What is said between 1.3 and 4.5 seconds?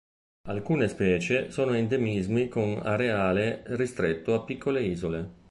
sono endemismi con areale ristretto a